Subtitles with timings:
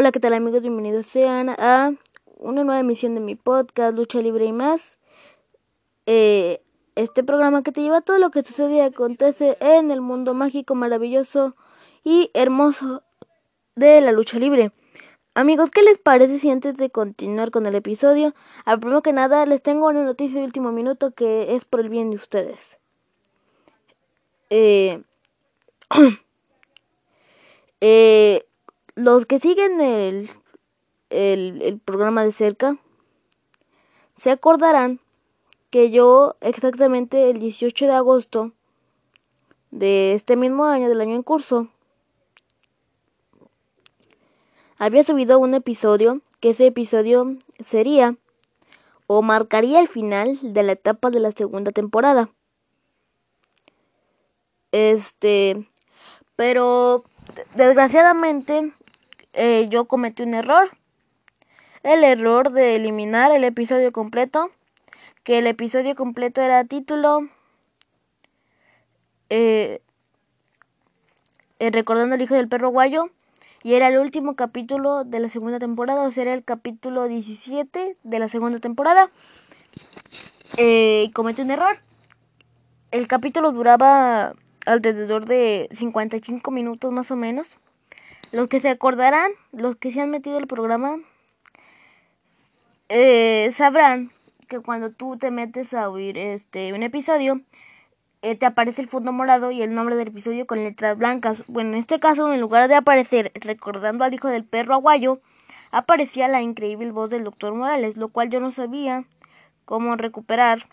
[0.00, 0.62] Hola, ¿qué tal amigos?
[0.62, 1.92] Bienvenidos sean a
[2.36, 4.96] una nueva emisión de mi podcast Lucha Libre y más.
[6.06, 6.62] Eh,
[6.94, 10.76] este programa que te lleva todo lo que sucede y acontece en el mundo mágico,
[10.76, 11.56] maravilloso
[12.04, 13.02] y hermoso
[13.74, 14.70] de la lucha libre.
[15.34, 19.46] Amigos, ¿qué les parece si antes de continuar con el episodio, al primero que nada
[19.46, 22.78] les tengo una noticia de último minuto que es por el bien de ustedes?
[24.48, 25.02] Eh,
[27.80, 28.47] eh,
[28.98, 30.30] los que siguen el,
[31.10, 32.76] el, el programa de cerca
[34.16, 35.00] se acordarán
[35.70, 38.52] que yo exactamente el 18 de agosto
[39.70, 41.68] de este mismo año, del año en curso,
[44.78, 48.16] había subido un episodio, que ese episodio sería
[49.06, 52.30] o marcaría el final de la etapa de la segunda temporada.
[54.72, 55.68] Este,
[56.34, 57.04] pero
[57.54, 58.72] desgraciadamente
[59.32, 60.70] eh, yo cometí un error.
[61.82, 64.50] El error de eliminar el episodio completo.
[65.24, 67.28] Que el episodio completo era título.
[69.30, 69.80] Eh,
[71.58, 73.10] eh, recordando al hijo del perro guayo.
[73.62, 76.06] Y era el último capítulo de la segunda temporada.
[76.06, 79.10] O sea, era el capítulo 17 de la segunda temporada.
[80.56, 81.78] Eh, cometí un error.
[82.90, 84.34] El capítulo duraba
[84.66, 87.58] alrededor de 55 minutos más o menos.
[88.30, 90.98] Los que se acordarán, los que se han metido al programa,
[92.90, 94.12] eh, sabrán
[94.48, 97.40] que cuando tú te metes a oír este un episodio,
[98.20, 101.44] eh, te aparece el fondo morado y el nombre del episodio con letras blancas.
[101.46, 105.20] Bueno, en este caso, en lugar de aparecer recordando al hijo del perro aguayo,
[105.70, 109.04] aparecía la increíble voz del doctor Morales, lo cual yo no sabía
[109.64, 110.66] cómo recuperar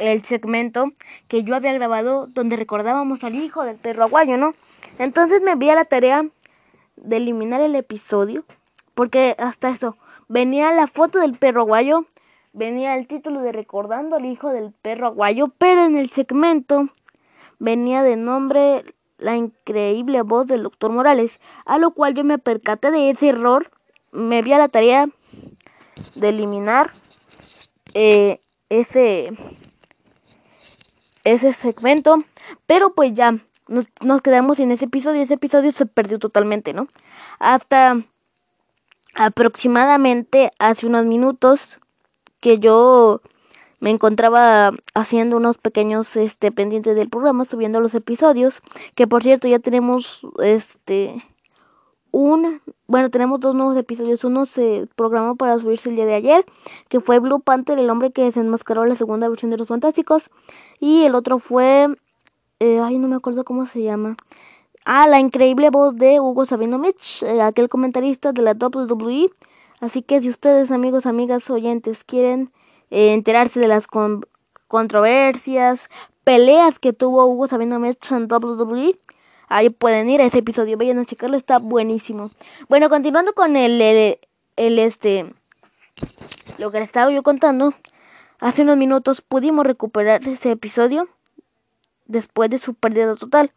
[0.00, 0.92] el segmento
[1.28, 4.54] que yo había grabado donde recordábamos al hijo del perro aguayo, ¿no?
[4.98, 6.26] Entonces me vi a la tarea
[6.96, 8.44] de eliminar el episodio,
[8.94, 9.96] porque hasta eso
[10.28, 12.06] venía la foto del perro aguayo,
[12.52, 16.88] venía el título de Recordando al hijo del perro aguayo, pero en el segmento
[17.58, 18.84] venía de nombre
[19.18, 23.70] la increíble voz del doctor Morales, a lo cual yo me percaté de ese error,
[24.12, 25.08] me vi a la tarea
[26.14, 26.92] de eliminar
[27.92, 28.40] eh,
[28.70, 29.32] ese
[31.32, 32.24] ese segmento,
[32.66, 36.88] pero pues ya nos, quedamos en ese episodio, ese episodio se perdió totalmente, ¿no?
[37.38, 38.02] Hasta
[39.14, 41.78] aproximadamente hace unos minutos
[42.40, 43.22] que yo
[43.78, 48.60] me encontraba haciendo unos pequeños este pendientes del programa, subiendo los episodios,
[48.94, 51.24] que por cierto ya tenemos este
[52.12, 52.60] un
[52.90, 54.24] bueno, tenemos dos nuevos episodios.
[54.24, 56.44] Uno se programó para subirse el día de ayer,
[56.88, 60.28] que fue Blue Panther, el hombre que desenmascaró la segunda versión de los Fantásticos,
[60.80, 61.88] y el otro fue
[62.62, 64.16] eh, ay, no me acuerdo cómo se llama.
[64.84, 69.30] Ah, la increíble voz de Hugo Sabinovich, eh, aquel comentarista de la WWE.
[69.80, 72.52] Así que si ustedes, amigos, amigas, oyentes, quieren
[72.90, 74.26] eh, enterarse de las con
[74.68, 75.88] controversias,
[76.22, 78.98] peleas que tuvo Hugo Sabinovich en WWE,
[79.48, 82.30] ahí pueden ir a ese episodio, vayan a checarlo, está buenísimo.
[82.68, 84.18] Bueno, continuando con el, el,
[84.56, 85.32] el este,
[86.58, 87.72] lo que les estaba yo contando,
[88.40, 91.08] hace unos minutos pudimos recuperar ese episodio
[92.06, 93.52] después de su pérdida total.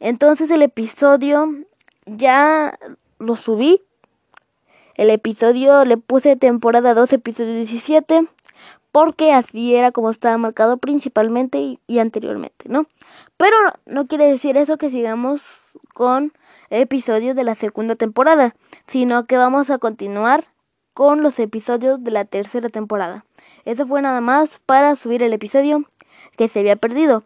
[0.00, 1.48] Entonces el episodio
[2.06, 2.78] ya
[3.18, 3.82] lo subí.
[4.96, 8.26] El episodio le puse temporada 2, episodio 17,
[8.92, 12.86] porque así era como estaba marcado principalmente y, anteriormente, ¿no?
[13.36, 13.54] Pero
[13.84, 16.32] no quiere decir eso que sigamos con
[16.70, 18.56] episodios de la segunda temporada,
[18.86, 20.48] sino que vamos a continuar
[20.94, 23.25] con los episodios de la tercera temporada.
[23.66, 25.84] Eso fue nada más para subir el episodio
[26.36, 27.24] que se había perdido.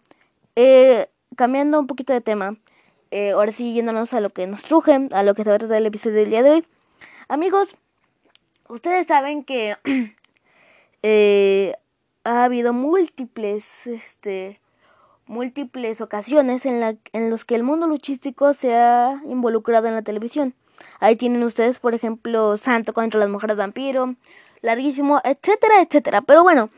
[0.57, 1.07] Eh,
[1.37, 2.57] cambiando un poquito de tema,
[3.11, 5.59] eh, ahora sí yéndonos a lo que nos truje, a lo que se va a
[5.59, 6.67] tratar el episodio del día de hoy.
[7.29, 7.77] Amigos,
[8.69, 9.77] ustedes saben que
[11.03, 11.75] eh,
[12.25, 14.63] ha habido múltiples, este,
[15.27, 20.03] múltiples ocasiones en, la, en los que el mundo luchístico se ha involucrado en la
[20.03, 20.55] televisión.
[21.01, 24.17] Ahí tienen ustedes, por ejemplo, Santo contra las mujeres vampiro,
[24.63, 26.23] larguísimo, etcétera, etcétera.
[26.23, 26.71] Pero bueno,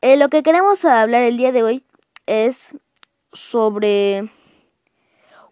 [0.00, 1.84] eh, lo que queremos hablar el día de hoy
[2.26, 2.74] es
[3.32, 4.30] sobre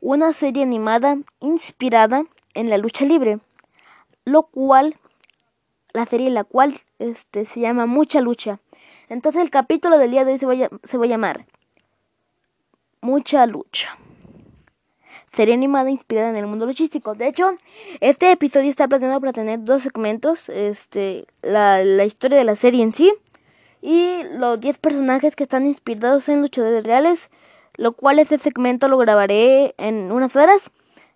[0.00, 2.24] una serie animada inspirada
[2.54, 3.38] en la lucha libre,
[4.24, 4.96] lo cual
[5.92, 8.60] la serie la cual este se llama Mucha lucha.
[9.08, 11.46] Entonces el capítulo del día de hoy se va a, se va a llamar
[13.00, 13.99] Mucha lucha.
[15.32, 17.14] Serie animada inspirada en el mundo luchístico.
[17.14, 17.52] De hecho,
[18.00, 20.48] este episodio está planeado para tener dos segmentos.
[20.48, 23.12] Este, la, la historia de la serie en sí.
[23.82, 27.30] Y los 10 personajes que están inspirados en luchadores reales
[27.76, 30.70] lo cual ese segmento lo grabaré en unas horas.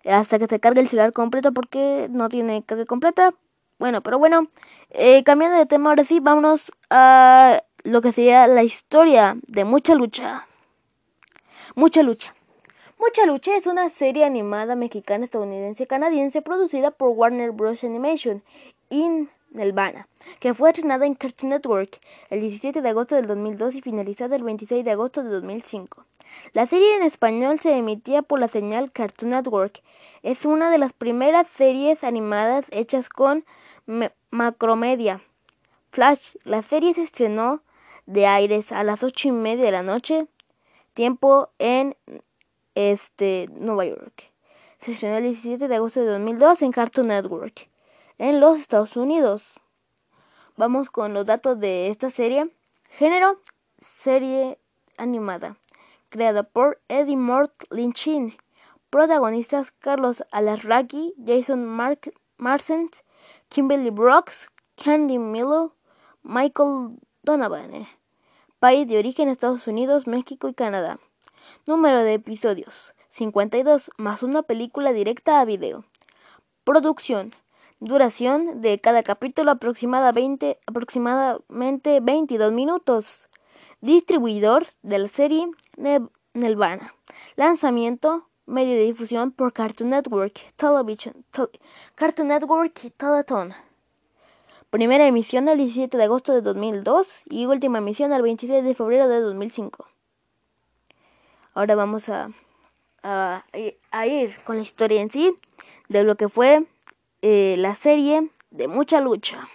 [0.05, 3.33] hasta que se cargue el celular completo porque no tiene carga completa.
[3.79, 4.47] Bueno, pero bueno,
[4.91, 9.95] eh, cambiando de tema ahora sí, vámonos a lo que sería la historia de Mucha
[9.95, 10.47] Lucha.
[11.75, 12.34] Mucha Lucha.
[13.05, 17.83] Mucha Lucha es una serie animada mexicana, estadounidense, canadiense producida por Warner Bros.
[17.83, 18.41] Animation
[18.89, 20.07] in Nelvana,
[20.39, 21.99] que fue estrenada en Cartoon Network
[22.31, 26.03] el 17 de agosto del 2002 y finalizada el 26 de agosto de 2005.
[26.53, 29.83] La serie en español se emitía por la señal Cartoon Network.
[30.23, 33.45] Es una de las primeras series animadas hechas con
[34.31, 35.21] Macromedia.
[35.91, 37.61] Flash, la serie se estrenó
[38.07, 40.25] de aires a las ocho y media de la noche,
[40.95, 41.95] tiempo en
[42.75, 44.31] este, Nueva York.
[44.77, 47.69] Se estrenó el 17 de agosto de 2002 en Cartoon Network,
[48.17, 49.53] en los Estados Unidos.
[50.57, 52.49] Vamos con los datos de esta serie.
[52.89, 53.39] Género,
[53.79, 54.59] serie
[54.97, 55.57] animada
[56.15, 58.37] creada por Eddie Mort Lynchin.
[58.89, 62.97] Protagonistas Carlos Alarraqui, Jason Mark Marsent,
[63.49, 64.47] Kimberly Brooks,
[64.81, 65.75] Candy Milo,
[66.23, 67.87] Michael Donovan.
[68.59, 70.99] País de origen Estados Unidos, México y Canadá.
[71.65, 75.85] Número de episodios 52 más una película directa a video.
[76.63, 77.33] Producción.
[77.79, 83.27] Duración de cada capítulo aproximadamente, aproximadamente 22 minutos
[83.81, 85.47] distribuidor de la serie
[86.33, 86.93] Nelvana.
[87.35, 90.53] Lanzamiento, medio de difusión por Cartoon Network
[91.95, 93.53] Cartoon Network Teleton.
[94.69, 99.07] Primera emisión el 17 de agosto de 2002 y última emisión el 26 de febrero
[99.07, 99.87] de 2005.
[101.55, 102.31] Ahora vamos a,
[103.53, 105.37] ir con la historia en sí
[105.87, 106.65] de lo que fue
[107.21, 109.47] eh, la serie de mucha lucha.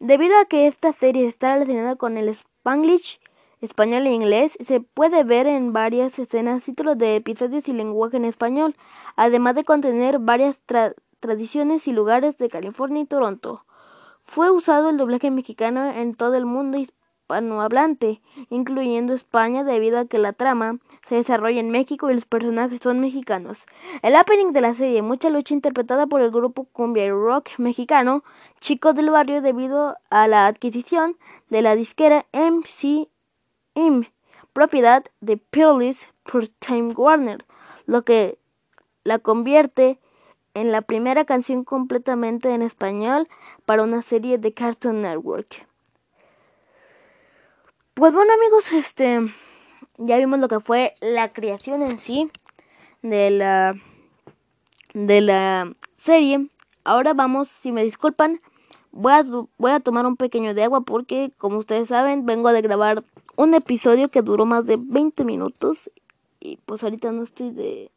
[0.00, 3.20] Debido a que esta serie está relacionada con el Spanglish,
[3.60, 8.24] español e inglés, se puede ver en varias escenas títulos de episodios y lenguaje en
[8.24, 8.74] español,
[9.14, 10.58] además de contener varias
[11.20, 13.64] tradiciones y lugares de California y Toronto.
[14.24, 16.78] Fue usado el doblaje mexicano en todo el mundo
[17.30, 20.78] hispanohablante, incluyendo España, debido a que la trama
[21.08, 23.66] se desarrolla en México y los personajes son mexicanos.
[24.02, 28.24] El opening de la serie, mucha lucha interpretada por el grupo cumbia y rock mexicano
[28.60, 31.16] Chicos del Barrio debido a la adquisición
[31.48, 34.06] de la disquera MCM,
[34.52, 37.44] propiedad de Peerless por Time Warner,
[37.86, 38.38] lo que
[39.04, 39.98] la convierte
[40.54, 43.28] en la primera canción completamente en español
[43.66, 45.69] para una serie de Cartoon Network.
[47.94, 49.20] Pues bueno amigos, este
[49.98, 52.30] ya vimos lo que fue la creación en sí
[53.02, 53.74] de la
[54.94, 56.48] de la serie.
[56.84, 58.40] Ahora vamos, si me disculpan,
[58.92, 59.24] Voy a,
[59.56, 63.04] voy a tomar un pequeño de agua porque, como ustedes saben, vengo de grabar
[63.36, 65.90] un episodio que duró más de 20 minutos
[66.40, 67.92] y pues ahorita no estoy de...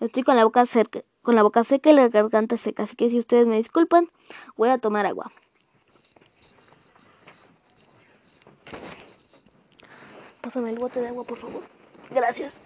[0.00, 3.08] Estoy con la boca seca, con la boca seca y la garganta seca, así que
[3.08, 4.10] si ustedes me disculpan,
[4.56, 5.30] voy a tomar agua.
[10.42, 11.62] Pásame el bote de agua, por favor.
[12.10, 12.58] Gracias.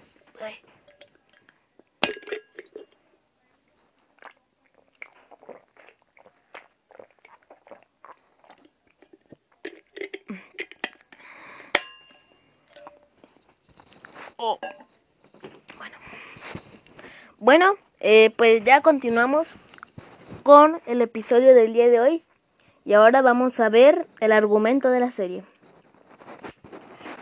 [14.38, 14.58] Oh.
[15.78, 15.96] Bueno,
[17.38, 19.48] bueno eh, pues ya continuamos
[20.42, 22.24] con el episodio del día de hoy.
[22.86, 25.44] Y ahora vamos a ver el argumento de la serie.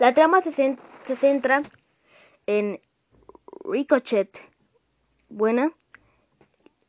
[0.00, 1.62] La trama se, se centra
[2.46, 2.80] en
[3.64, 4.40] Ricochet,
[5.28, 5.72] buena,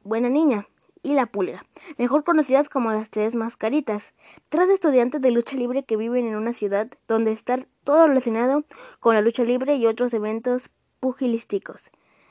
[0.03, 0.67] buena niña,
[1.03, 1.63] y la pulga,
[1.99, 4.15] mejor conocidas como las tres mascaritas,
[4.49, 8.63] tres estudiantes de lucha libre que viven en una ciudad donde está todo relacionado
[8.99, 11.83] con la lucha libre y otros eventos pugilísticos.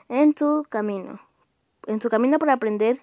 [0.09, 1.21] En su camino,
[1.87, 3.01] en su camino para aprender,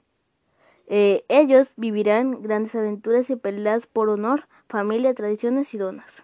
[0.88, 6.22] eh, ellos vivirán grandes aventuras y peleas por honor, familia, tradiciones y donas.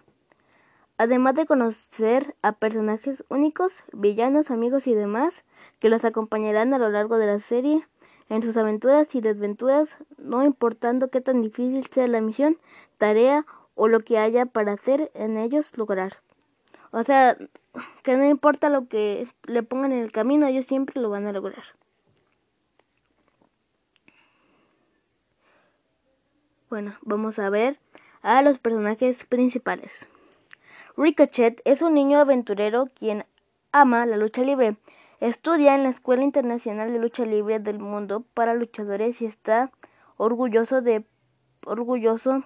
[0.99, 5.45] Además de conocer a personajes únicos, villanos, amigos y demás
[5.79, 7.87] que los acompañarán a lo largo de la serie
[8.27, 12.57] en sus aventuras y desventuras, no importando qué tan difícil sea la misión,
[12.97, 16.17] tarea o lo que haya para hacer en ellos lograr.
[16.91, 17.37] O sea,
[18.03, 21.31] que no importa lo que le pongan en el camino, ellos siempre lo van a
[21.31, 21.63] lograr.
[26.69, 27.79] Bueno, vamos a ver
[28.21, 30.09] a los personajes principales.
[30.99, 33.23] Ricochet es un niño aventurero quien
[33.71, 34.75] ama la lucha libre
[35.21, 39.71] Estudia en la Escuela Internacional de Lucha Libre del Mundo para luchadores y está
[40.17, 41.05] orgulloso de
[41.65, 42.43] orgulloso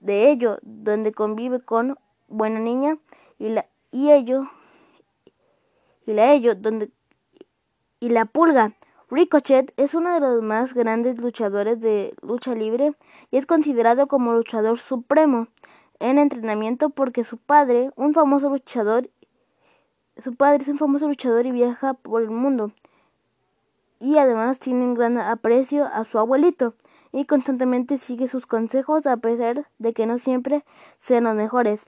[0.00, 2.98] de ello, donde convive con buena niña
[3.38, 4.48] y la y ello
[6.04, 6.90] y la ello donde
[8.00, 8.72] y la pulga.
[9.08, 12.94] Ricochet es uno de los más grandes luchadores de lucha libre
[13.30, 15.46] y es considerado como luchador supremo
[16.00, 19.10] en entrenamiento porque su padre, un famoso luchador,
[20.16, 22.72] su padre es un famoso luchador y viaja por el mundo.
[24.00, 26.74] Y además tiene un gran aprecio a su abuelito
[27.12, 30.64] y constantemente sigue sus consejos a pesar de que no siempre
[30.98, 31.80] sean los mejores.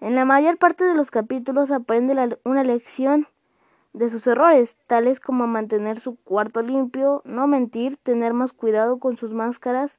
[0.00, 3.28] En la mayor parte de los capítulos aprende una lección
[3.92, 9.16] de sus errores, tales como mantener su cuarto limpio, no mentir, tener más cuidado con
[9.16, 9.98] sus máscaras,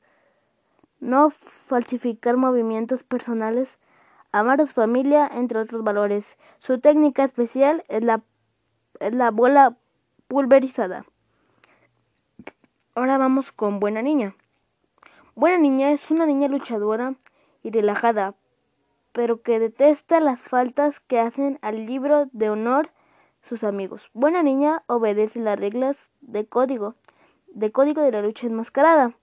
[1.03, 3.77] no falsificar movimientos personales,
[4.31, 6.37] amar a su familia, entre otros valores.
[6.59, 8.23] Su técnica especial es la,
[8.99, 9.75] es la bola
[10.27, 11.05] pulverizada.
[12.95, 14.35] Ahora vamos con Buena Niña.
[15.35, 17.15] Buena Niña es una niña luchadora
[17.63, 18.35] y relajada,
[19.11, 22.91] pero que detesta las faltas que hacen al libro de honor
[23.41, 24.09] sus amigos.
[24.13, 26.95] Buena niña obedece las reglas de código,
[27.47, 29.15] de código de la lucha enmascarada.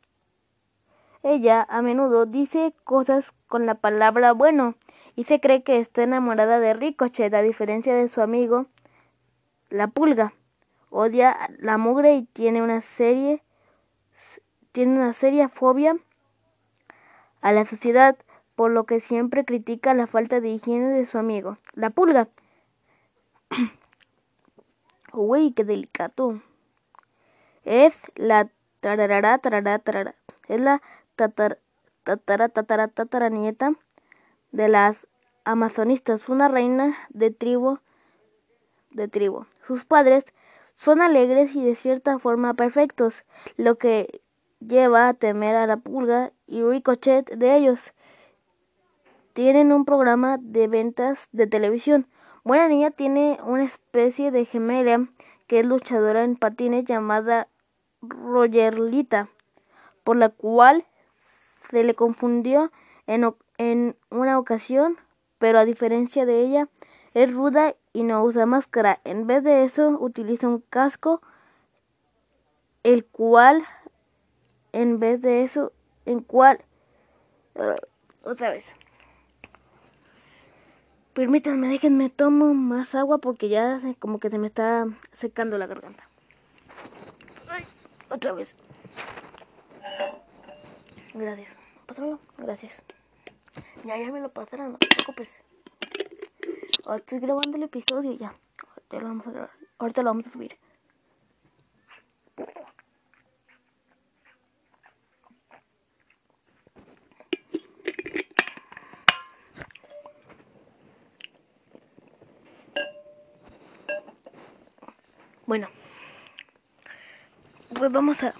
[1.23, 4.75] Ella a menudo dice cosas con la palabra bueno
[5.17, 8.67] y se cree que está enamorada de Ricochet a diferencia de su amigo
[9.69, 10.33] la pulga.
[10.91, 13.43] Odia la mugre y tiene una serie
[14.73, 15.97] tiene una seria fobia
[17.41, 18.17] a la sociedad,
[18.55, 22.29] por lo que siempre critica la falta de higiene de su amigo, la pulga.
[25.13, 26.41] Uy, qué delicado.
[27.65, 28.49] Es la
[28.81, 30.15] tararara, tarara, tarara.
[30.49, 30.83] Es la
[31.29, 31.59] tatar,
[32.05, 33.31] tatara, tatara, tatara
[34.53, 34.97] de las
[35.45, 37.79] amazonistas, una reina de tribu,
[38.91, 39.45] de tribu.
[39.67, 40.25] Sus padres
[40.77, 43.25] son alegres y de cierta forma perfectos,
[43.57, 44.23] lo que
[44.61, 47.93] lleva a temer a la pulga y Ricochet de ellos.
[49.35, 52.07] Tienen un programa de ventas de televisión
[52.43, 55.07] Buena Niña tiene una especie de gemela
[55.47, 57.49] que es luchadora en patines llamada
[58.01, 59.29] Rogerlita,
[60.05, 60.87] por la cual
[61.69, 62.71] se le confundió
[63.07, 64.97] en, en una ocasión,
[65.39, 66.69] pero a diferencia de ella,
[67.15, 69.01] es ruda y no usa máscara.
[69.05, 71.21] En vez de eso, utiliza un casco,
[72.83, 73.65] el cual,
[74.73, 75.73] en vez de eso,
[76.07, 76.65] en cual,
[77.55, 78.75] uh, otra vez.
[81.15, 86.05] Permítanme, déjenme tomo más agua porque ya como que se me está secando la garganta.
[88.09, 88.57] Otra vez.
[91.15, 91.49] Gracias.
[91.87, 92.21] Pásalo.
[92.39, 92.83] Gracias.
[93.85, 95.33] Ya, ya me lo pasaron, no te preocupes.
[96.97, 98.35] estoy grabando el episodio ya.
[98.91, 99.51] Ahorita lo vamos a grabar.
[99.79, 100.57] Ahorita lo vamos a subir.
[115.47, 115.69] Bueno,
[117.77, 118.35] pues vamos a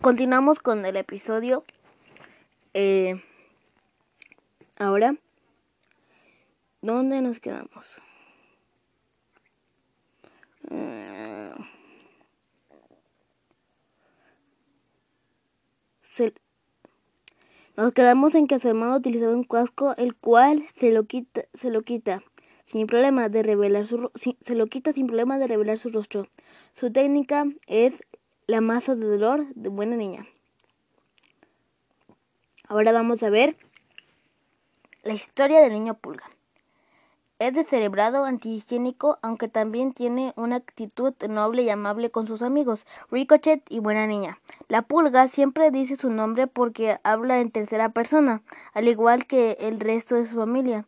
[0.00, 1.64] continuamos con el episodio.
[2.78, 3.18] Eh,
[4.78, 5.16] ahora,
[6.82, 8.02] ¿dónde nos quedamos?
[10.70, 11.54] Eh,
[17.78, 21.70] nos quedamos en que su hermano utilizaba un casco, el cual se lo quita, se
[21.70, 22.22] lo quita
[22.66, 26.28] sin problema de revelar su se lo quita sin problema de revelar su rostro.
[26.74, 28.04] Su técnica es
[28.46, 30.26] la masa de dolor de buena niña.
[32.68, 33.56] Ahora vamos a ver
[35.04, 36.24] la historia del niño pulga.
[37.38, 43.62] Es descerebrado, antihigiénico, aunque también tiene una actitud noble y amable con sus amigos, Ricochet
[43.70, 44.40] y buena niña.
[44.68, 48.42] La pulga siempre dice su nombre porque habla en tercera persona,
[48.72, 50.86] al igual que el resto de su familia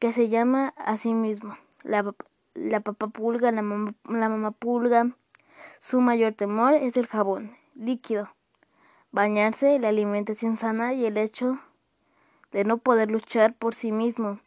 [0.00, 1.56] que se llama a sí mismo.
[1.84, 2.14] La,
[2.54, 5.10] la papá pulga, la mamá, la mamá pulga.
[5.78, 8.30] Su mayor temor es el jabón líquido,
[9.12, 11.58] bañarse, la alimentación sana y el hecho
[12.52, 14.40] de no poder luchar por sí mismo.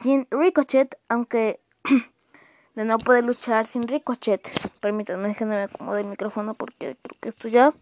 [0.00, 1.60] Sin Ricochet, aunque
[2.74, 4.50] de no poder luchar sin Ricochet.
[4.80, 7.72] Permítanme, déjenme acomodar el micrófono porque creo que esto ya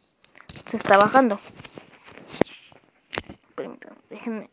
[0.64, 1.40] se está bajando.
[3.54, 4.50] Permítanme, déjenme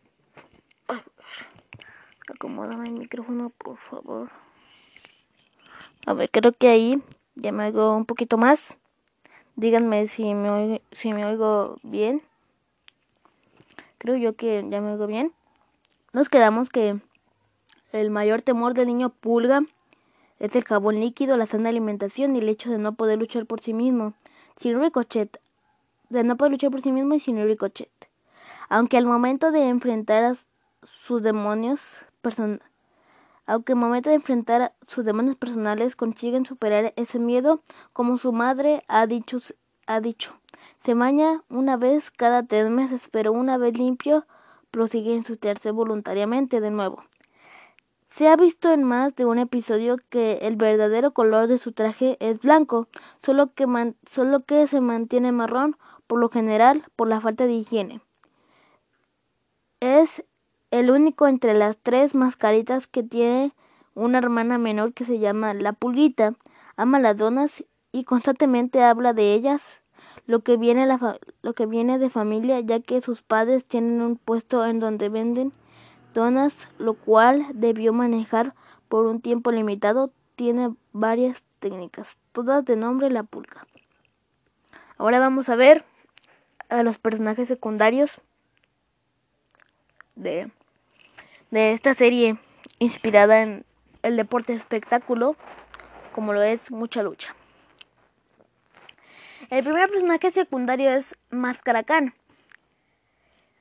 [2.27, 4.31] Acomódame el micrófono, por favor.
[6.07, 7.01] A ver, creo que ahí
[7.35, 8.75] ya me oigo un poquito más.
[9.57, 12.21] Díganme si me oigo, si me oigo bien.
[13.97, 15.31] Creo yo que ya me oigo bien.
[16.11, 16.99] Nos quedamos que
[17.93, 19.61] el mayor temor del niño pulga
[20.39, 23.61] es el jabón líquido, la sana alimentación y el hecho de no poder luchar por
[23.61, 24.13] sí mismo.
[24.59, 25.39] Sin ricochet.
[26.09, 27.89] De no poder luchar por sí mismo y sin ricochet.
[28.67, 30.35] Aunque al momento de enfrentar a
[30.83, 31.99] sus demonios
[33.45, 37.61] aunque en momento de enfrentar sus demonios personales consiguen superar ese miedo,
[37.93, 39.37] como su madre ha dicho,
[39.87, 40.33] ha dicho.
[40.83, 44.25] Se baña una vez cada tres meses, pero una vez limpio,
[44.71, 47.03] prosigue a insultarse voluntariamente de nuevo.
[48.09, 52.15] Se ha visto en más de un episodio que el verdadero color de su traje
[52.21, 52.87] es blanco,
[53.21, 53.65] solo que,
[54.05, 55.75] solo que se mantiene marrón,
[56.07, 58.01] por lo general, por la falta de higiene.
[59.81, 60.23] Es
[60.79, 63.53] el único entre las tres mascaritas que tiene
[63.93, 66.33] una hermana menor que se llama la pulguita,
[66.75, 69.79] ama las donas y constantemente habla de ellas
[70.27, 70.85] lo que viene,
[71.41, 75.53] lo que viene de familia, ya que sus padres tienen un puesto en donde venden
[76.13, 78.53] donas, lo cual debió manejar
[78.89, 80.11] por un tiempo limitado.
[80.35, 83.65] Tiene varias técnicas, todas de nombre La Pulga.
[84.97, 85.85] Ahora vamos a ver
[86.69, 88.19] a los personajes secundarios
[90.15, 90.51] de,
[91.55, 92.35] de esta serie
[92.79, 93.63] inspirada en
[94.03, 95.37] el deporte espectáculo,
[96.11, 97.33] como lo es mucha lucha.
[99.49, 102.13] El primer personaje secundario es Mascaracán.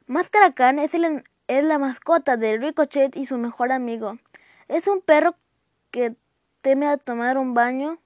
[0.09, 0.91] Mascaracán es,
[1.47, 4.19] es la mascota de Ricochet y su mejor amigo.
[4.67, 5.37] Es un perro
[5.93, 6.17] que
[6.63, 7.99] teme a tomar un baño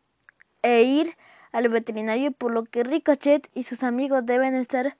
[0.60, 1.16] e ir
[1.50, 4.98] al veterinario, por lo que Ricochet y sus amigos deben estar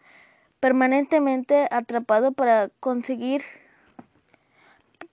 [0.60, 3.44] permanentemente atrapados para conseguir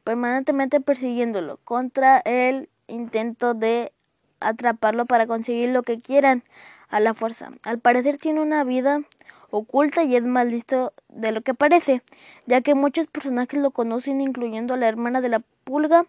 [0.05, 3.91] permanentemente persiguiéndolo contra el intento de
[4.39, 6.43] atraparlo para conseguir lo que quieran
[6.89, 7.49] a la fuerza.
[7.63, 9.01] Al parecer tiene una vida
[9.49, 12.03] oculta y es más listo de lo que parece,
[12.45, 16.05] ya que muchos personajes lo conocen, incluyendo a la hermana de la pulga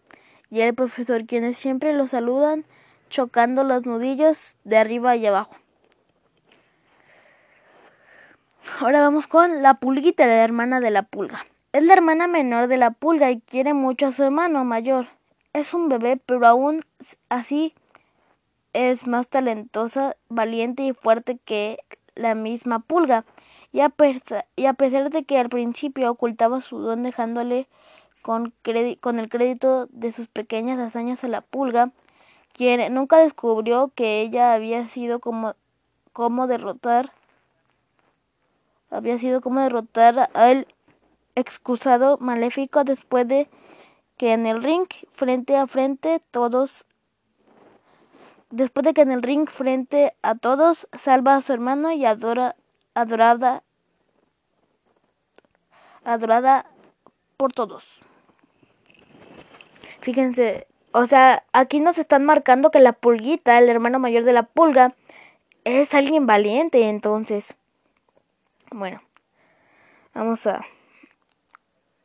[0.50, 2.66] y el profesor, quienes siempre lo saludan
[3.08, 5.56] chocando los nudillos de arriba y abajo.
[8.80, 11.46] Ahora vamos con la pulguita, la hermana de la pulga.
[11.76, 15.08] Es la hermana menor de la pulga y quiere mucho a su hermano mayor.
[15.52, 16.86] Es un bebé, pero aún
[17.28, 17.74] así
[18.72, 21.76] es más talentosa, valiente y fuerte que
[22.14, 23.26] la misma pulga,
[23.72, 27.68] y a, pesar de que al principio ocultaba su don dejándole
[28.22, 28.54] con,
[29.00, 31.90] con el crédito de sus pequeñas hazañas a la pulga,
[32.54, 35.54] quien nunca descubrió que ella había sido como,
[36.14, 37.12] como derrotar
[38.90, 40.68] había sido como derrotar al
[41.36, 43.48] excusado maléfico después de
[44.16, 46.86] que en el ring frente a frente todos
[48.50, 52.56] después de que en el ring frente a todos salva a su hermano y adora,
[52.94, 53.62] adorada,
[56.04, 56.66] adorada
[57.36, 58.00] por todos.
[60.00, 64.44] Fíjense, o sea, aquí nos están marcando que la pulguita, el hermano mayor de la
[64.44, 64.94] pulga,
[65.64, 67.56] es alguien valiente, entonces.
[68.70, 69.02] Bueno,
[70.14, 70.64] vamos a...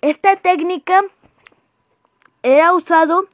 [0.00, 1.02] esta técnica
[2.42, 3.26] era usado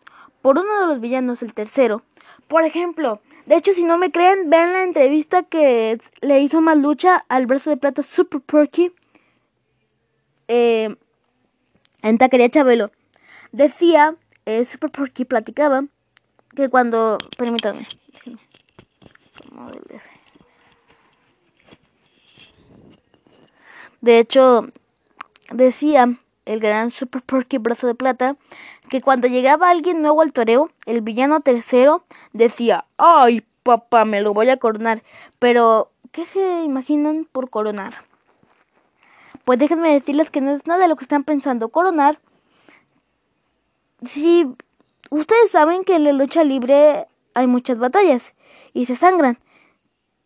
[0.42, 2.02] por uno de los villanos, el tercero.
[2.48, 6.76] Por ejemplo, de hecho, si no me creen, vean la entrevista que le hizo más
[6.76, 8.92] lucha al brazo de plata Super Perky
[10.52, 10.96] eh,
[12.02, 12.90] en Taquería Chabelo.
[13.52, 15.84] Decía, eh, Super Perky platicaba
[16.54, 17.86] que cuando, permítanme,
[24.00, 24.68] de hecho,
[25.50, 28.36] decía el gran Super Porky Brazo de Plata
[28.88, 34.34] que cuando llegaba alguien nuevo al toreo, el villano tercero decía, ay papá, me lo
[34.34, 35.02] voy a coronar.
[35.38, 38.09] Pero, ¿qué se imaginan por coronar?
[39.50, 41.70] Pues déjenme decirles que no es nada de lo que están pensando.
[41.70, 42.20] Coronar,
[44.06, 44.46] si
[45.10, 48.34] ustedes saben que en la lucha libre hay muchas batallas
[48.74, 49.40] y se sangran.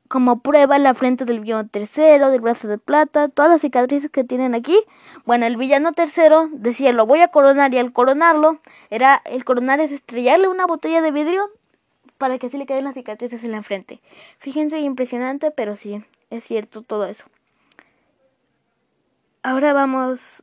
[0.08, 4.24] Como prueba la frente del villano tercero, del brazo de plata, todas las cicatrices que
[4.24, 4.78] tienen aquí.
[5.24, 8.58] Bueno, el villano tercero decía lo voy a coronar y al coronarlo,
[8.90, 11.48] era el coronar es estrellarle una botella de vidrio
[12.18, 14.02] para que así le queden las cicatrices en la frente.
[14.38, 17.24] Fíjense, impresionante, pero sí, es cierto todo eso.
[19.46, 20.42] Ahora vamos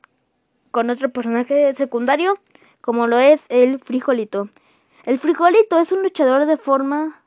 [0.70, 2.36] con otro personaje secundario,
[2.82, 4.50] como lo es el frijolito.
[5.06, 7.20] El frijolito es un luchador de forma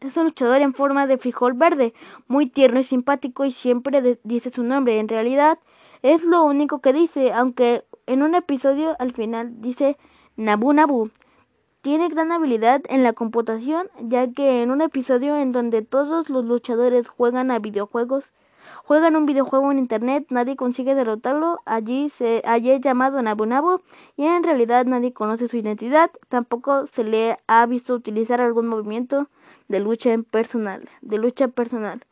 [0.00, 1.94] es un luchador en forma de frijol verde,
[2.28, 5.00] muy tierno y simpático y siempre dice su nombre.
[5.00, 5.58] En realidad
[6.02, 9.96] es lo único que dice, aunque en un episodio al final dice
[10.36, 11.10] Nabu Nabu.
[11.80, 16.44] Tiene gran habilidad en la computación, ya que en un episodio en donde todos los
[16.44, 18.34] luchadores juegan a videojuegos,
[18.84, 23.80] juegan un videojuego en internet, nadie consigue derrotarlo, allí se allí es llamado Nabu
[24.16, 29.28] y en realidad nadie conoce su identidad, tampoco se le ha visto utilizar algún movimiento
[29.68, 32.04] de lucha personal, de lucha personal.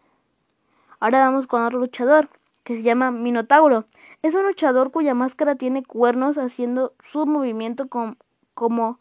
[1.01, 2.29] Ahora vamos con otro luchador
[2.65, 3.85] que se llama Minotauro.
[4.23, 8.99] Es un luchador cuya máscara tiene cuernos haciendo su movimiento como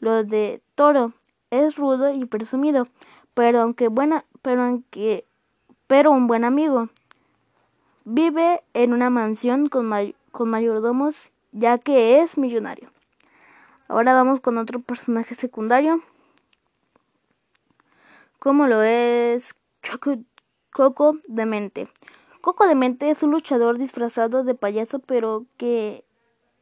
[0.00, 1.12] los de Toro.
[1.50, 2.88] Es rudo y presumido,
[3.34, 5.27] pero aunque buena, pero aunque
[5.88, 6.88] pero un buen amigo.
[8.04, 9.90] Vive en una mansión con,
[10.30, 12.90] con mayordomos ya que es millonario.
[13.88, 16.02] Ahora vamos con otro personaje secundario,
[18.38, 19.54] como lo es
[20.70, 21.88] Coco Demente.
[22.42, 26.04] Coco Demente es un luchador disfrazado de payaso, pero que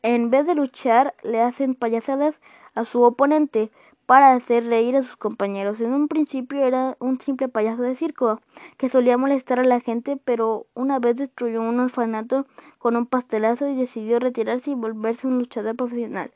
[0.02, 2.36] en vez de luchar le hacen payasadas
[2.74, 3.70] a su oponente
[4.06, 5.80] para hacer reír a sus compañeros.
[5.80, 8.40] En un principio era un simple payaso de circo
[8.76, 12.46] que solía molestar a la gente, pero una vez destruyó un orfanato
[12.78, 16.30] con un pastelazo y decidió retirarse y volverse un luchador profesional.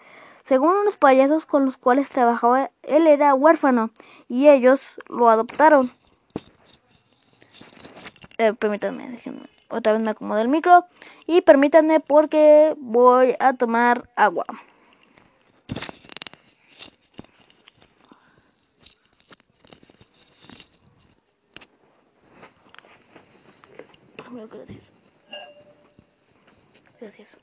[0.45, 3.91] Según unos payasos con los cuales trabajaba, él era huérfano
[4.29, 5.93] y ellos lo adoptaron.
[8.39, 9.49] Eh, permítanme, déjenme.
[9.69, 10.87] Otra vez me acomodo el micro
[11.27, 14.45] y permítanme porque voy a tomar agua.
[24.49, 24.93] Gracias.
[27.01, 27.37] Gracias.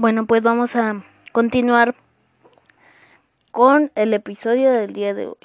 [0.00, 1.94] Bueno, pues vamos a continuar
[3.52, 5.36] con el episodio del día de hoy.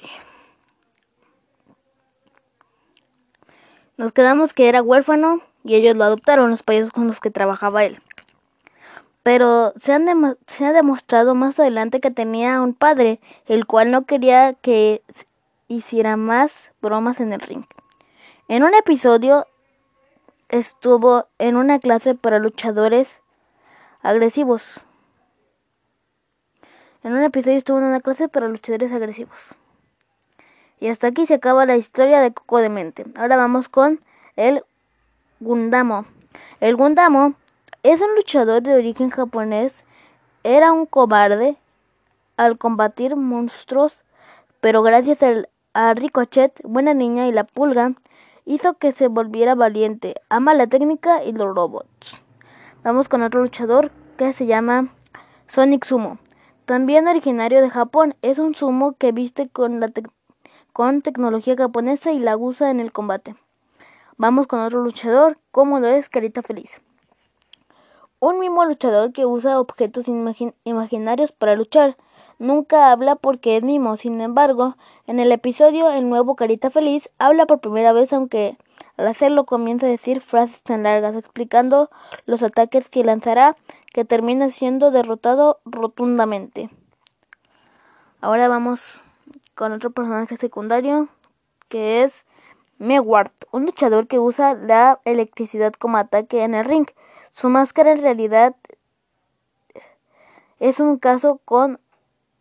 [3.98, 7.84] Nos quedamos que era huérfano y ellos lo adoptaron, los payasos con los que trabajaba
[7.84, 7.98] él.
[9.22, 10.06] Pero se, han
[10.46, 15.02] se ha demostrado más adelante que tenía un padre, el cual no quería que
[15.68, 17.66] hiciera más bromas en el ring.
[18.48, 19.46] En un episodio
[20.48, 23.20] estuvo en una clase para luchadores
[24.06, 24.80] agresivos.
[27.02, 29.56] En un episodio estuvo en una clase para luchadores agresivos.
[30.78, 33.04] Y hasta aquí se acaba la historia de Coco de Mente.
[33.16, 34.00] Ahora vamos con
[34.36, 34.62] el
[35.40, 36.04] Gundamo.
[36.60, 37.34] El Gundamo
[37.82, 39.84] es un luchador de origen japonés.
[40.44, 41.56] Era un cobarde
[42.36, 44.04] al combatir monstruos,
[44.60, 45.18] pero gracias
[45.74, 47.92] a Ricochet, buena niña y la pulga,
[48.44, 50.14] hizo que se volviera valiente.
[50.28, 52.20] Ama la técnica y los robots.
[52.86, 54.94] Vamos con otro luchador que se llama
[55.48, 56.18] Sonic Sumo.
[56.66, 59.90] También originario de Japón, es un sumo que viste con, la
[60.72, 63.34] con tecnología japonesa y la usa en el combate.
[64.18, 66.80] Vamos con otro luchador, como lo es Carita Feliz.
[68.20, 70.04] Un mismo luchador que usa objetos
[70.62, 71.96] imaginarios para luchar.
[72.38, 74.76] Nunca habla porque es mimo, sin embargo,
[75.08, 78.56] en el episodio El nuevo Carita Feliz habla por primera vez aunque
[78.96, 81.90] al hacerlo comienza a decir frases tan largas explicando
[82.24, 83.56] los ataques que lanzará
[83.92, 86.70] que termina siendo derrotado rotundamente.
[88.20, 89.04] Ahora vamos
[89.54, 91.08] con otro personaje secundario
[91.68, 92.24] que es
[92.78, 96.86] Mewart, un luchador que usa la electricidad como ataque en el ring.
[97.32, 98.54] Su máscara en realidad
[100.60, 101.80] es un caso con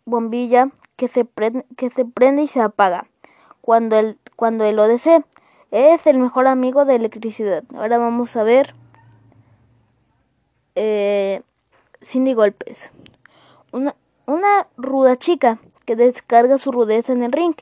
[0.06, 3.08] bombilla que se, prende, que se prende y se apaga
[3.62, 5.24] cuando él, cuando él lo desee.
[5.72, 7.64] Es el mejor amigo de electricidad.
[7.76, 8.76] Ahora vamos a ver
[10.76, 11.42] eh,
[12.02, 12.92] Cindy Golpes.
[13.72, 17.56] Una, una ruda chica que descarga su rudeza en el ring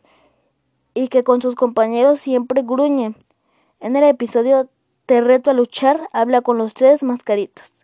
[0.93, 3.15] y que con sus compañeros siempre gruñe.
[3.79, 4.69] En el episodio
[5.05, 7.83] Te reto a luchar, habla con los tres mascaritas.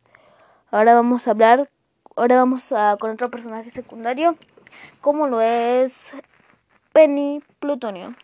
[0.71, 1.69] Ahora vamos a hablar,
[2.15, 4.37] ahora vamos a con otro personaje secundario,
[5.01, 6.13] como lo es
[6.93, 8.15] Penny Plutonio,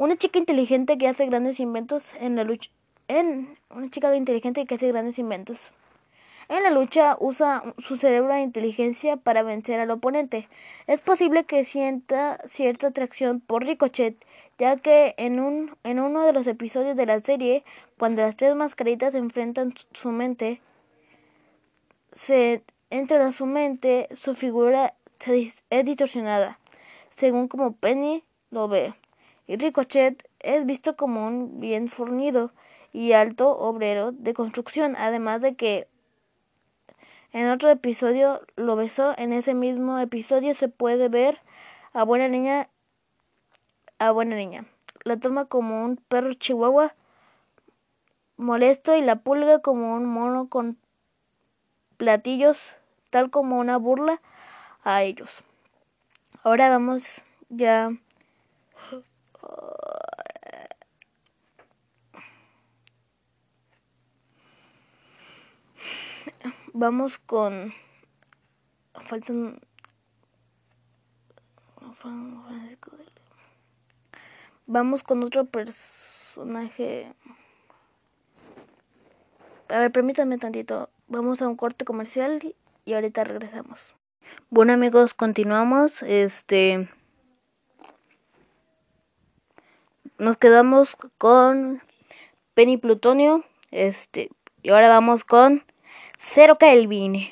[0.00, 2.70] una chica inteligente que hace grandes inventos en la lucha,
[3.06, 5.72] en una chica inteligente que hace grandes inventos.
[6.48, 10.48] En la lucha usa su cerebro e inteligencia para vencer al oponente.
[10.86, 14.16] Es posible que sienta cierta atracción por Ricochet,
[14.58, 17.62] ya que en, un, en uno de los episodios de la serie,
[17.98, 20.62] cuando las tres mascaritas enfrentan su mente,
[22.14, 24.94] se entra a su mente, su figura
[25.26, 26.58] es distorsionada,
[27.14, 28.94] según como Penny lo ve.
[29.50, 32.52] Y Ricochet es visto como un bien fornido
[32.92, 35.88] y alto obrero de construcción, además de que
[37.32, 39.12] en otro episodio lo besó.
[39.18, 41.40] En ese mismo episodio se puede ver
[41.92, 42.68] a buena niña
[43.98, 44.66] a buena niña.
[45.02, 46.94] La toma como un perro chihuahua
[48.36, 50.78] molesto y la pulga como un mono con
[51.96, 52.76] platillos,
[53.10, 54.20] tal como una burla
[54.84, 55.42] a ellos.
[56.44, 57.90] Ahora vamos ya
[66.72, 67.74] Vamos con.
[68.94, 69.60] Faltan.
[74.66, 77.12] Vamos con otro personaje.
[79.68, 80.88] A ver, permítanme tantito.
[81.08, 83.94] Vamos a un corte comercial y ahorita regresamos.
[84.48, 86.02] Bueno amigos, continuamos.
[86.02, 86.88] Este.
[90.20, 91.80] Nos quedamos con
[92.52, 93.42] Penny Plutonio.
[93.70, 94.28] Este.
[94.62, 95.64] Y ahora vamos con
[96.18, 97.30] Zero Kelvin.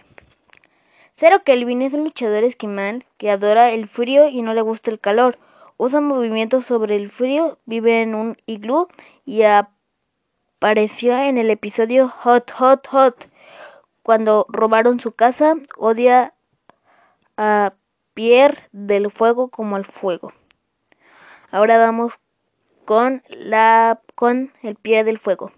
[1.14, 4.98] Zero Kelvin es un luchador esquimal que adora el frío y no le gusta el
[4.98, 5.38] calor.
[5.76, 8.88] Usa movimientos sobre el frío, vive en un iglú
[9.26, 13.28] y apareció en el episodio Hot Hot Hot.
[14.02, 16.32] Cuando robaron su casa, odia
[17.36, 17.74] a
[18.14, 20.32] Pierre del fuego como al fuego.
[21.50, 22.18] Ahora vamos
[22.88, 25.52] con la con el Pierre del fuego.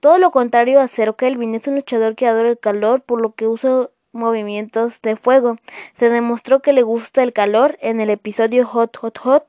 [0.00, 3.32] Todo lo contrario a Zero Kelvin, es un luchador que adora el calor, por lo
[3.32, 5.54] que usa movimientos de fuego.
[5.94, 9.46] Se demostró que le gusta el calor en el episodio Hot Hot Hot.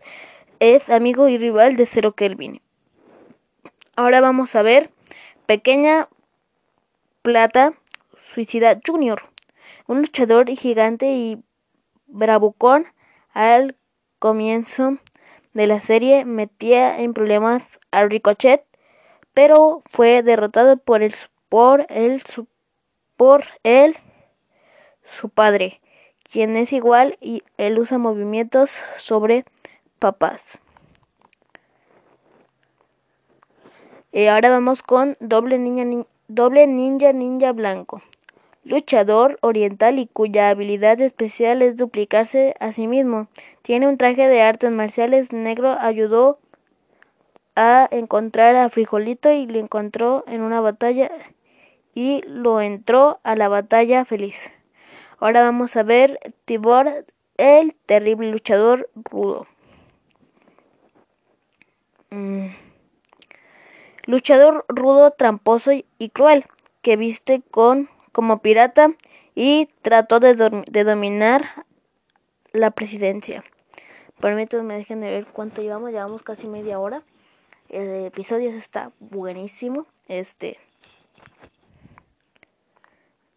[0.60, 2.62] Es amigo y rival de Zero Kelvin.
[3.96, 4.92] Ahora vamos a ver
[5.48, 6.08] Pequeña
[7.24, 7.74] Plata
[8.20, 9.24] Suicida Junior.
[9.88, 11.44] Un luchador gigante y
[12.06, 12.86] bravucón
[13.34, 13.76] al
[14.20, 15.00] comienzo
[15.56, 18.64] de la serie metía en problemas a Ricochet
[19.36, 21.14] pero fue derrotado por el
[21.50, 22.24] por el
[23.18, 23.96] por él
[25.04, 25.82] su padre,
[26.32, 29.46] quien es igual y él usa movimientos sobre
[30.00, 30.60] papás.
[34.12, 35.60] Y ahora vamos con doble
[36.28, 38.02] doble ninja ninja blanco,
[38.66, 43.28] luchador oriental y cuya habilidad especial es duplicarse a sí mismo.
[43.62, 46.40] Tiene un traje de artes marciales negro, ayudó
[47.56, 51.10] a encontrar a Frijolito y lo encontró en una batalla
[51.94, 54.52] y lo entró a la batalla feliz.
[55.20, 57.06] Ahora vamos a ver Tibor,
[57.38, 59.48] el terrible luchador rudo.
[62.10, 62.48] Mm.
[64.06, 66.46] Luchador rudo, tramposo y cruel,
[66.82, 68.94] que viste con como pirata
[69.36, 70.36] y trató de,
[70.86, 71.66] dominar
[72.54, 73.44] la presidencia.
[74.22, 77.04] Permítanme, dejen de ver cuánto llevamos, llevamos casi media hora.
[77.68, 79.86] El episodio está buenísimo.
[80.08, 80.58] Este.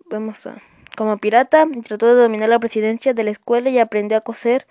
[0.09, 0.63] Vamos a.
[0.97, 4.69] Como pirata, trató de dominar la presidencia de la escuela y aprendió a coser,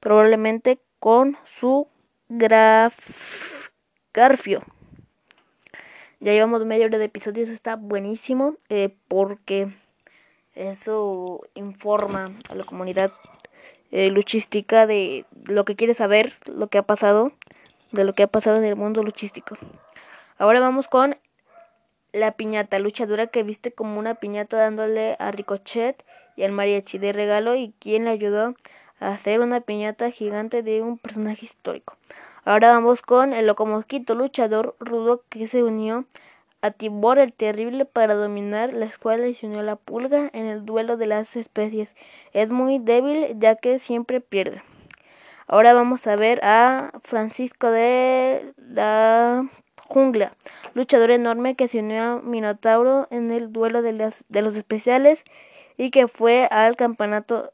[0.00, 1.88] probablemente con su
[2.28, 2.94] graf...
[4.12, 4.62] garfio.
[6.20, 9.68] Ya llevamos media hora de episodio, eso está buenísimo, eh, porque
[10.54, 13.12] eso informa a la comunidad
[13.90, 17.32] eh, luchística de lo que quiere saber, lo que ha pasado
[17.92, 19.56] de lo que ha pasado en el mundo luchístico.
[20.38, 21.16] Ahora vamos con
[22.12, 26.02] la piñata, luchadora que viste como una piñata dándole a Ricochet
[26.36, 28.54] y al mariachi de regalo y quien le ayudó
[29.00, 31.96] a hacer una piñata gigante de un personaje histórico.
[32.46, 36.04] Ahora vamos con el locomosquito, luchador rudo que se unió
[36.62, 40.46] a Tibor el Terrible para dominar la escuela y se unió a la pulga en
[40.46, 41.96] el duelo de las especies.
[42.32, 44.62] Es muy débil ya que siempre pierde.
[45.48, 49.50] Ahora vamos a ver a Francisco de la
[49.84, 50.36] Jungla,
[50.74, 55.24] luchador enorme que se unió a Minotauro en el duelo de, los especiales
[55.76, 57.52] y que fue al campamento,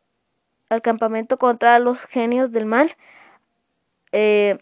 [0.68, 2.94] al campamento contra los genios del mal.
[4.12, 4.58] Eh,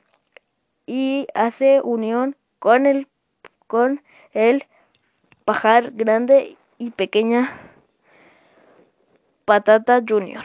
[0.91, 3.07] y hace unión con el
[3.69, 4.65] con el
[5.45, 7.57] pajar grande y pequeña
[9.45, 10.43] patata junior.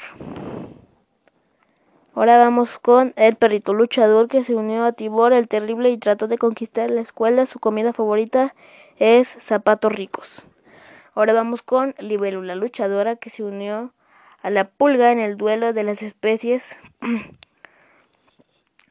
[2.13, 6.27] Ahora vamos con el perrito luchador que se unió a Tibor el terrible y trató
[6.27, 7.47] de conquistar la escuela.
[7.47, 8.53] Su comida favorita
[8.99, 10.43] es zapatos ricos.
[11.15, 13.93] Ahora vamos con Libélula luchadora que se unió
[14.43, 16.77] a la pulga en el duelo de las especies.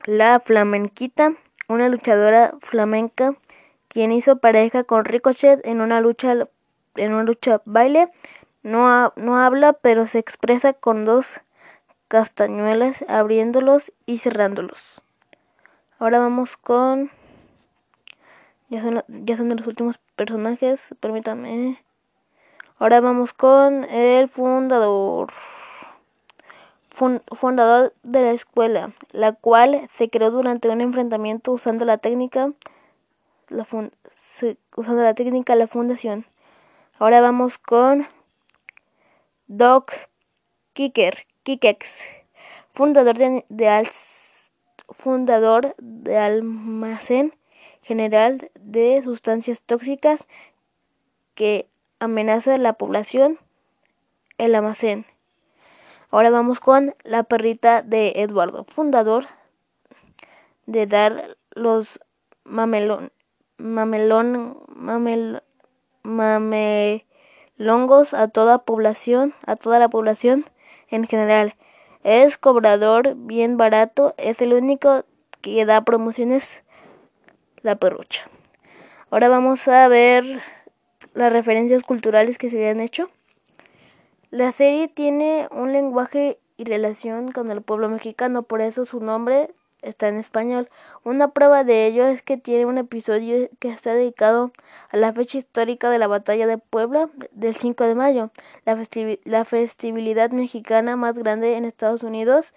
[0.07, 1.35] la flamenquita,
[1.69, 3.35] una luchadora flamenca
[3.89, 6.49] quien hizo pareja con Ricochet en una lucha
[6.97, 8.11] en una lucha baile.
[8.63, 11.41] No, no habla, pero se expresa con dos
[12.09, 15.03] castañuelas abriéndolos y cerrándolos.
[15.99, 17.11] Ahora vamos con...
[18.69, 21.85] Ya son, ya son de los últimos personajes, permítanme.
[22.79, 25.29] Ahora vamos con el fundador.
[26.95, 32.53] Fundador de la escuela, la cual se creó durante un enfrentamiento usando la técnica
[33.49, 33.67] la
[34.77, 36.25] usando la técnica la fundación.
[36.99, 38.07] Ahora vamos con
[39.47, 39.93] Doc
[40.73, 42.05] Kicker, Kikex,
[42.73, 43.45] fundador de,
[44.91, 47.35] fundador de almacén
[47.83, 50.25] general de sustancias tóxicas
[51.35, 51.67] que
[51.99, 53.39] amenaza la población,
[54.39, 55.07] el almacén.
[56.15, 59.27] Ahora vamos con la perrita de Eduardo, fundador
[60.65, 61.99] de dar los
[62.45, 63.11] mamelón,
[63.59, 65.43] mamel,
[66.05, 66.95] mamelongos
[68.15, 70.49] a toda población, a toda la población
[70.89, 71.57] en general.
[72.05, 75.05] Es cobrador bien barato, es el único
[75.41, 76.63] que da promociones
[77.63, 78.31] la perrucha.
[79.11, 80.45] Ahora vamos a ver
[81.13, 83.11] las referencias culturales que se han hecho.
[84.35, 89.55] La serie tiene un lenguaje y relación con el pueblo mexicano, por eso su nombre
[89.81, 90.69] está en español.
[91.05, 94.51] Una prueba de ello es que tiene un episodio que está dedicado
[94.89, 98.31] a la fecha histórica de la batalla de Puebla del 5 de mayo,
[98.65, 98.77] la,
[99.23, 102.55] la festividad mexicana más grande en Estados Unidos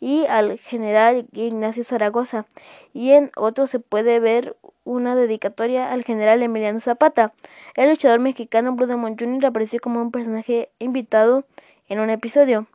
[0.00, 2.46] y al general Ignacio Zaragoza.
[2.92, 7.32] Y en otro se puede ver una dedicatoria al general Emiliano Zapata.
[7.74, 9.46] El luchador mexicano Blue Demon Jr.
[9.46, 11.44] apareció como un personaje invitado
[11.88, 12.66] en un episodio.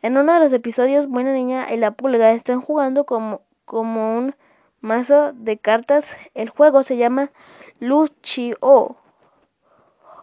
[0.00, 4.36] En uno de los episodios, Buena Niña y la Pulga están jugando como, como un
[4.80, 6.06] mazo de cartas.
[6.34, 7.32] El juego se llama
[7.80, 8.96] Luchi-Oh.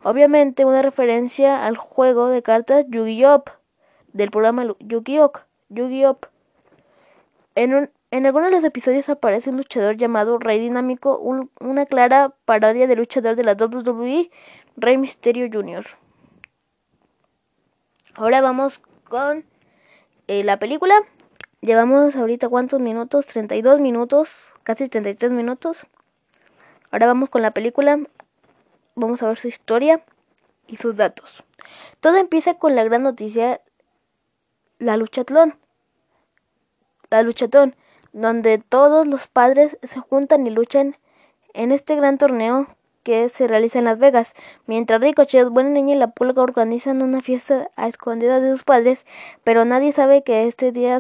[0.04, 3.44] Obviamente una referencia al juego de cartas Yu-Gi-Oh!
[4.14, 5.34] del programa Yu-Gi-Oh!
[5.76, 6.18] Yu-Gi-Oh!
[7.56, 11.20] En, en algunos de los episodios aparece un luchador llamado Rey Dinámico,
[11.60, 14.30] una clara parodia del luchador de la WWE,
[14.78, 15.86] Rey Misterio Jr.
[18.16, 19.46] Ahora vamos con
[20.28, 20.96] eh, la película.
[21.60, 23.26] Llevamos ahorita cuántos minutos?
[23.26, 25.86] 32 minutos, casi 33 minutos.
[26.92, 28.00] Ahora vamos con la película.
[28.96, 30.02] Vamos a ver su historia
[30.68, 31.44] y sus datos.
[32.00, 33.62] Todo empieza con la gran noticia,
[34.80, 35.56] la luchatlón.
[37.16, 37.76] La luchatón,
[38.12, 40.98] donde todos los padres se juntan y luchan
[41.54, 42.68] en este gran torneo
[43.04, 44.34] que se realiza en Las Vegas,
[44.66, 49.06] mientras Ricochet, Buena Niña y la Pulga organizan una fiesta a escondidas de sus padres,
[49.46, 51.00] pero nadie sabe que este día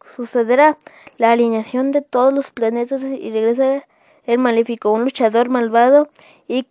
[0.00, 0.78] sucederá
[1.18, 3.86] la alineación de todos los planetas y regresa
[4.24, 6.08] el maléfico, un luchador malvado
[6.48, 6.66] y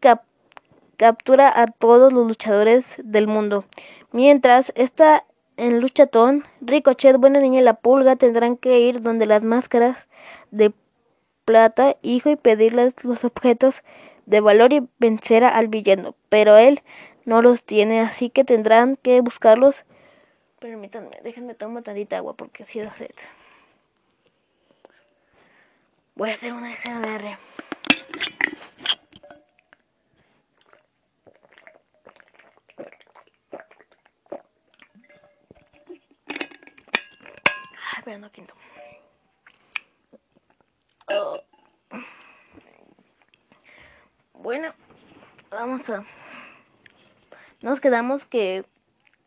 [0.97, 3.65] captura a todos los luchadores del mundo.
[4.11, 5.25] Mientras está
[5.61, 10.07] en luchatón, Ricochet, Buena Niña y la Pulga tendrán que ir donde las máscaras
[10.49, 10.73] de
[11.45, 13.83] plata, hijo, y pedirles los objetos
[14.25, 16.81] de valor y vencer al villano, pero él
[17.25, 19.85] no los tiene, así que tendrán que buscarlos.
[20.57, 23.11] Permítanme, déjenme tomar tantita agua porque si da sed.
[26.15, 27.37] Voy a hacer una SMR.
[38.05, 38.53] No quinto.
[44.33, 44.73] Bueno,
[45.51, 46.03] vamos a...
[47.61, 48.65] Nos quedamos que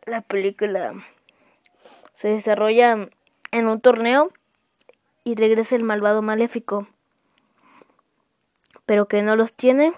[0.07, 0.93] la película
[2.15, 3.09] se desarrolla
[3.53, 4.33] en un torneo
[5.23, 6.89] y regresa el malvado maléfico.
[8.87, 9.95] Pero que no los tiene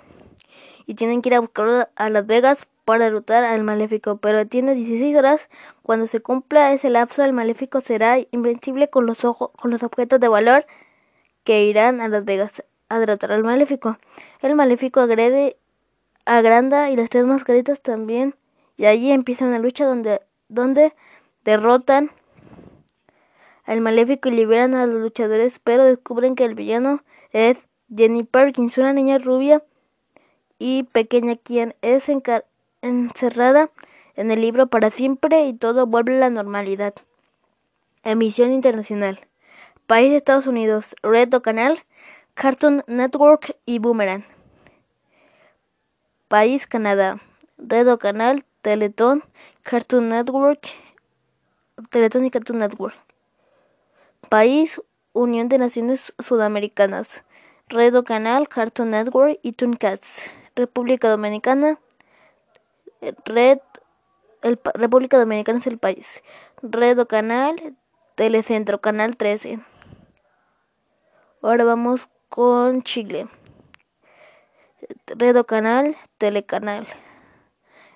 [0.85, 4.17] y tienen que ir a buscarlo a Las Vegas para derrotar al maléfico.
[4.17, 5.51] Pero tiene 16 horas.
[5.83, 10.19] Cuando se cumpla ese lapso, el maléfico será invencible con los, ojos, con los objetos
[10.21, 10.65] de valor
[11.45, 13.99] que irán a Las Vegas a derrotar al maléfico.
[14.41, 15.59] El maléfico agrede
[16.25, 18.35] a Granda y las tres mascaritas también.
[18.77, 20.95] Y allí empieza una lucha donde, donde
[21.45, 22.13] derrotan
[23.65, 27.59] al maléfico y liberan a los luchadores, pero descubren que el villano es
[27.95, 29.65] Jenny Perkins, una niña rubia
[30.59, 32.09] y pequeña quien es
[32.87, 33.71] encerrada
[34.15, 36.95] en el libro para siempre y todo vuelve a la normalidad.
[38.03, 39.21] Emisión internacional.
[39.87, 41.85] País de Estados Unidos, Red Canal,
[42.35, 44.25] Cartoon Network y Boomerang.
[46.29, 47.21] País Canadá,
[47.59, 49.23] Red Canal, Teleton,
[49.63, 50.67] Cartoon Network,
[51.91, 52.97] Teleton y Cartoon Network.
[54.29, 54.81] País
[55.13, 57.25] Unión de Naciones Sudamericanas,
[57.69, 60.31] Red Canal, Cartoon Network y Tooncats.
[60.57, 61.79] República Dominicana,
[63.01, 63.59] Red,
[64.43, 66.23] el, República Dominicana es el país.
[66.63, 67.77] Red o Canal,
[68.15, 69.61] Telecentro, Canal 13.
[71.43, 73.29] Ahora vamos con Chile.
[75.07, 76.87] Redo Canal, Telecanal.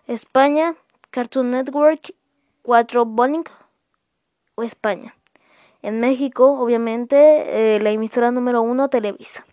[0.06, 0.74] España,
[1.10, 2.14] Cartoon Network,
[2.62, 3.44] 4 Bowling
[4.54, 5.14] o España.
[5.82, 9.46] En México, obviamente, eh, la emisora número 1, Televisa.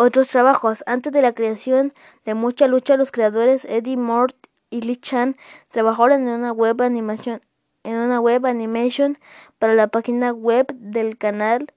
[0.00, 0.84] Otros trabajos.
[0.86, 1.92] Antes de la creación
[2.24, 4.36] de mucha lucha, los creadores Eddie Mort
[4.70, 5.36] y Lee Chan
[5.70, 7.42] trabajaron en una web animación
[7.82, 9.18] en una web animation
[9.58, 11.72] para la página web del canal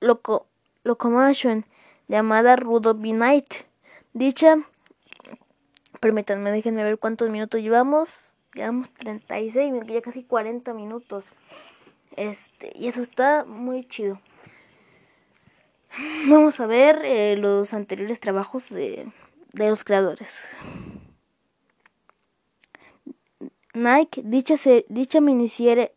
[0.00, 0.48] Loco,
[0.84, 1.64] Locomotion
[2.08, 3.54] llamada Rudolph Night.
[4.12, 4.58] Dicha,
[5.98, 8.10] permítanme, déjenme ver cuántos minutos llevamos.
[8.52, 11.32] Llevamos 36, ya casi 40 minutos.
[12.16, 14.20] Este, y eso está muy chido.
[16.28, 19.06] Vamos a ver eh, los anteriores trabajos de,
[19.52, 20.48] de los creadores.
[23.74, 24.54] Nike, dicha,
[24.88, 25.92] dicha miniserie,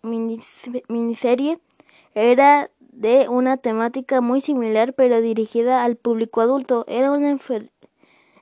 [2.13, 6.85] era de una temática muy similar pero dirigida al público adulto.
[6.87, 7.37] Era una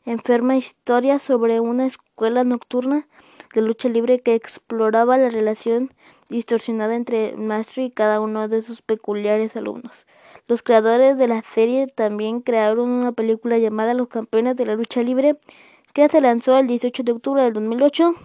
[0.05, 3.07] enferma historia sobre una escuela nocturna
[3.55, 5.91] de lucha libre que exploraba la relación
[6.29, 10.05] distorsionada entre el maestro y cada uno de sus peculiares alumnos.
[10.47, 15.01] Los creadores de la serie también crearon una película llamada Los Campeones de la Lucha
[15.01, 15.37] Libre
[15.93, 18.15] que se lanzó el 18 de octubre del 2008.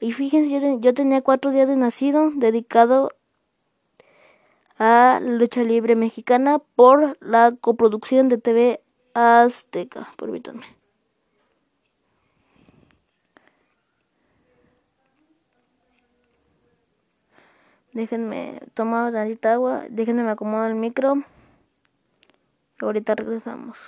[0.00, 3.10] Y fíjense, yo, yo tenía cuatro días de nacido dedicado
[4.78, 8.80] a lucha libre mexicana por la coproducción de TV
[9.14, 10.12] Azteca.
[10.16, 10.79] Permítanme.
[17.92, 21.16] Déjenme tomar tantita agua, déjenme me acomodo el micro.
[22.80, 23.78] Y ahorita regresamos.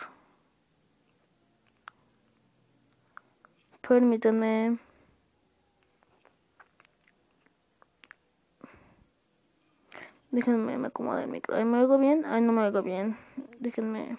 [3.87, 4.79] Permítanme.
[10.31, 11.63] Déjenme, me acomodo el micro.
[11.65, 12.25] ¿Me oigo bien?
[12.27, 13.17] Ay, no me oigo bien.
[13.61, 14.17] Déjenme.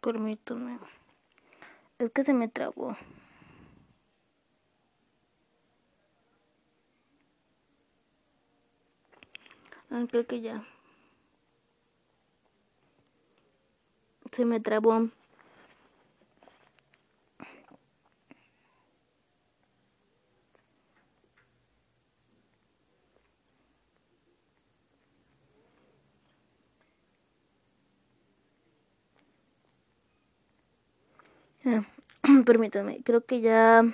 [0.00, 0.78] Permítame.
[1.98, 2.96] Es que se me trabó.
[9.90, 10.64] Ah, creo que ya.
[14.32, 15.08] Se me trabó.
[32.46, 33.84] permítanme, creo que ya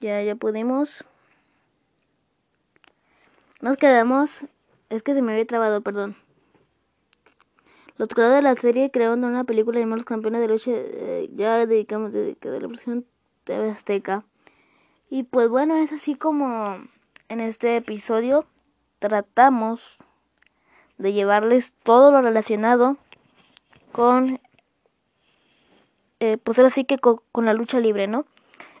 [0.00, 1.04] ya ya pudimos
[3.60, 4.44] nos quedamos
[4.90, 6.16] es que se me había trabado, perdón.
[7.96, 11.64] Los creadores de la serie crearon una película llamada Los Campeones de Lucha, eh, ya
[11.66, 13.06] dedicamos de, de la versión
[13.44, 14.24] TV Azteca.
[15.08, 16.82] Y pues bueno, es así como
[17.28, 18.46] en este episodio
[18.98, 20.04] tratamos
[20.98, 22.96] de llevarles todo lo relacionado
[23.92, 24.40] con
[26.32, 28.26] eh, pues ahora sí que con, la lucha libre, ¿no?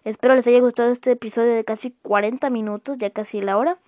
[0.04, 3.78] Espero les haya gustado este episodio de casi 40 minutos, ya casi la hora.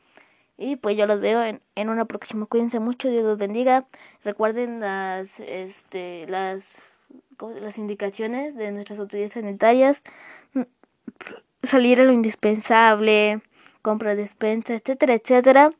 [0.56, 2.46] Y pues yo los veo en, en una próxima.
[2.46, 3.86] Cuídense mucho, Dios los bendiga.
[4.22, 6.78] Recuerden las, este, las,
[7.60, 10.02] las indicaciones de nuestras autoridades sanitarias.
[11.62, 13.40] Salir a lo indispensable,
[13.82, 15.70] compra despensa, etcétera, etcétera.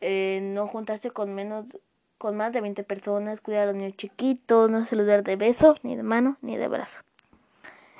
[0.00, 1.76] Eh, no juntarse con menos
[2.18, 5.96] con más de 20 personas, cuidar a los niños chiquitos, no saludar de beso, ni
[5.96, 7.02] de mano, ni de brazo.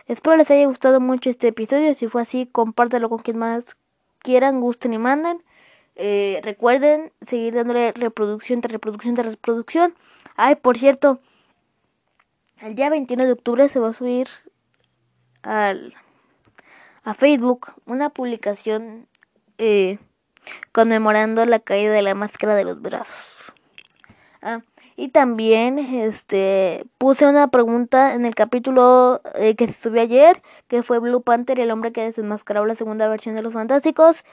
[0.06, 1.92] Espero les haya gustado mucho este episodio.
[1.94, 3.76] Si fue así, compártelo con quien más
[4.20, 5.42] quieran, gusten y manden.
[5.96, 9.94] Eh, recuerden seguir dándole reproducción tras reproducción tras reproducción.
[10.36, 11.18] Ay, por cierto,
[12.60, 14.28] el día 21 de octubre se va a subir
[15.42, 15.94] al,
[17.02, 19.08] a Facebook una publicación
[19.58, 19.98] eh,
[20.70, 23.52] conmemorando la caída de la máscara de los brazos.
[24.40, 24.60] Ah,
[24.96, 30.98] y también este puse una pregunta en el capítulo eh, que subió ayer, que fue
[30.98, 34.24] Blue Panther, el hombre que desenmascaró la segunda versión de los Fantásticos.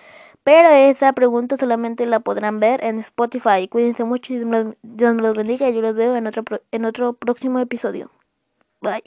[0.44, 3.68] Pero esa pregunta solamente la podrán ver en Spotify.
[3.70, 4.38] Cuídense mucho y
[4.82, 5.70] Dios me los bendiga.
[5.70, 8.12] Y yo los veo en otro, en otro próximo episodio.
[8.82, 9.04] Bye.